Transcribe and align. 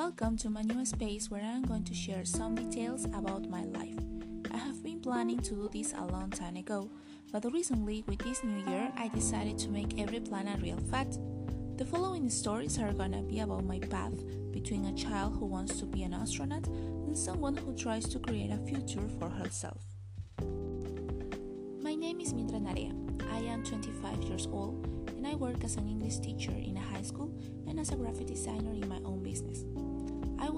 Welcome 0.00 0.38
to 0.38 0.48
my 0.48 0.62
new 0.62 0.86
space 0.86 1.30
where 1.30 1.42
I'm 1.42 1.60
going 1.60 1.84
to 1.84 1.92
share 1.92 2.24
some 2.24 2.54
details 2.54 3.04
about 3.04 3.50
my 3.50 3.64
life. 3.64 3.98
I 4.50 4.56
have 4.56 4.82
been 4.82 4.98
planning 4.98 5.40
to 5.40 5.50
do 5.50 5.68
this 5.70 5.92
a 5.92 6.06
long 6.06 6.30
time 6.30 6.56
ago, 6.56 6.88
but 7.30 7.44
recently, 7.52 8.02
with 8.06 8.20
this 8.20 8.42
new 8.42 8.64
year, 8.64 8.90
I 8.96 9.08
decided 9.08 9.58
to 9.58 9.68
make 9.68 10.00
every 10.00 10.20
plan 10.20 10.48
a 10.48 10.56
real 10.56 10.78
fact. 10.90 11.18
The 11.76 11.84
following 11.84 12.30
stories 12.30 12.78
are 12.78 12.94
gonna 12.94 13.22
be 13.22 13.40
about 13.40 13.64
my 13.64 13.78
path 13.78 14.16
between 14.52 14.86
a 14.86 14.94
child 14.94 15.34
who 15.34 15.44
wants 15.44 15.78
to 15.80 15.84
be 15.84 16.02
an 16.02 16.14
astronaut 16.14 16.66
and 16.66 17.16
someone 17.16 17.58
who 17.58 17.76
tries 17.76 18.08
to 18.08 18.18
create 18.18 18.50
a 18.50 18.66
future 18.66 19.06
for 19.18 19.28
herself. 19.28 19.82
My 21.82 21.94
name 21.94 22.22
is 22.22 22.32
Mitra 22.32 22.58
Narea. 22.58 22.96
I 23.30 23.40
am 23.40 23.62
25 23.64 24.22
years 24.22 24.48
old 24.50 24.86
and 25.08 25.26
I 25.26 25.34
work 25.34 25.62
as 25.62 25.76
an 25.76 25.86
English 25.86 26.20
teacher 26.20 26.52
in 26.52 26.78
a 26.78 26.80
high 26.80 27.02
school 27.02 27.30
and 27.68 27.78
as 27.78 27.92
a 27.92 27.96
graphic 27.96 28.28
designer 28.28 28.72
in 28.72 28.88
my 28.88 28.98
own 29.04 29.22
business. 29.22 29.64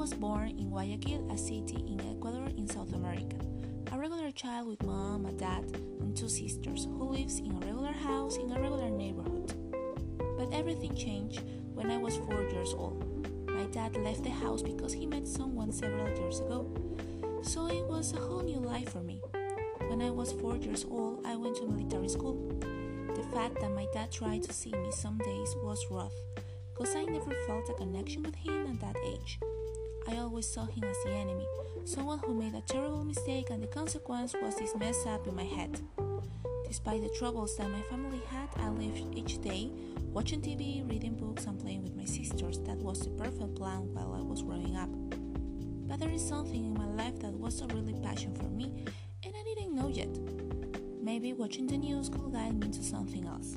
I 0.02 0.04
was 0.04 0.14
born 0.14 0.48
in 0.58 0.68
Guayaquil, 0.68 1.30
a 1.30 1.38
city 1.38 1.76
in 1.76 2.00
Ecuador 2.00 2.48
in 2.58 2.66
South 2.66 2.92
America. 2.92 3.36
A 3.92 3.96
regular 3.96 4.32
child 4.32 4.66
with 4.66 4.82
mom, 4.82 5.26
a 5.26 5.32
dad, 5.32 5.62
and 6.00 6.16
two 6.16 6.28
sisters 6.28 6.86
who 6.86 7.04
lives 7.04 7.38
in 7.38 7.52
a 7.52 7.60
regular 7.64 7.92
house 7.92 8.36
in 8.36 8.50
a 8.50 8.60
regular 8.60 8.90
neighborhood. 8.90 9.54
But 10.36 10.52
everything 10.52 10.96
changed 10.96 11.44
when 11.72 11.88
I 11.88 11.98
was 11.98 12.16
4 12.16 12.34
years 12.50 12.74
old. 12.74 12.98
My 13.46 13.62
dad 13.66 13.94
left 13.94 14.24
the 14.24 14.30
house 14.30 14.60
because 14.60 14.92
he 14.92 15.06
met 15.06 15.28
someone 15.28 15.70
several 15.70 16.08
years 16.18 16.40
ago. 16.40 16.66
So 17.42 17.68
it 17.68 17.86
was 17.86 18.12
a 18.12 18.18
whole 18.18 18.42
new 18.42 18.58
life 18.58 18.88
for 18.88 19.04
me. 19.04 19.22
When 19.86 20.02
I 20.02 20.10
was 20.10 20.32
4 20.32 20.56
years 20.56 20.84
old, 20.84 21.24
I 21.24 21.36
went 21.36 21.58
to 21.58 21.68
military 21.68 22.08
school. 22.08 22.42
The 23.14 23.22
fact 23.32 23.60
that 23.60 23.70
my 23.70 23.86
dad 23.94 24.10
tried 24.10 24.42
to 24.42 24.52
see 24.52 24.72
me 24.72 24.90
some 24.90 25.18
days 25.18 25.54
was 25.62 25.86
rough, 25.92 26.16
because 26.74 26.96
I 26.96 27.04
never 27.04 27.32
felt 27.46 27.70
a 27.70 27.74
connection 27.74 28.24
with 28.24 28.34
him 28.34 28.66
at 28.66 28.80
that 28.80 28.96
age. 29.06 29.38
I 30.08 30.16
always 30.16 30.46
saw 30.46 30.64
him 30.64 30.84
as 30.84 30.96
the 31.04 31.10
enemy, 31.10 31.46
someone 31.84 32.18
who 32.18 32.34
made 32.34 32.54
a 32.54 32.60
terrible 32.62 33.04
mistake, 33.04 33.50
and 33.50 33.62
the 33.62 33.68
consequence 33.68 34.34
was 34.40 34.56
this 34.56 34.74
mess 34.74 35.06
up 35.06 35.26
in 35.26 35.36
my 35.36 35.44
head. 35.44 35.80
Despite 36.66 37.02
the 37.02 37.14
troubles 37.18 37.56
that 37.56 37.70
my 37.70 37.82
family 37.82 38.20
had, 38.28 38.48
I 38.56 38.68
lived 38.70 39.16
each 39.16 39.40
day 39.40 39.70
watching 40.12 40.40
TV, 40.40 40.88
reading 40.88 41.14
books, 41.14 41.44
and 41.44 41.58
playing 41.58 41.82
with 41.82 41.94
my 41.94 42.04
sisters. 42.04 42.58
That 42.60 42.78
was 42.78 43.00
the 43.00 43.10
perfect 43.10 43.54
plan 43.54 43.92
while 43.94 44.14
I 44.14 44.22
was 44.22 44.42
growing 44.42 44.76
up. 44.76 44.90
But 45.88 46.00
there 46.00 46.10
is 46.10 46.26
something 46.26 46.64
in 46.64 46.74
my 46.74 46.86
life 46.86 47.18
that 47.20 47.32
was 47.32 47.60
a 47.60 47.66
really 47.68 47.94
passion 48.02 48.34
for 48.34 48.48
me, 48.48 48.84
and 49.24 49.34
I 49.36 49.42
didn't 49.42 49.74
know 49.74 49.88
yet. 49.88 50.18
Maybe 51.00 51.32
watching 51.32 51.66
the 51.66 51.76
news 51.76 52.08
could 52.08 52.32
guide 52.32 52.58
me 52.58 52.70
to 52.70 52.82
something 52.82 53.26
else. 53.26 53.54